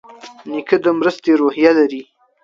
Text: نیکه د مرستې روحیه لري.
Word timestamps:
نیکه 0.51 0.77
د 0.83 0.85
مرستې 0.99 1.31
روحیه 1.39 1.71
لري. 1.77 2.01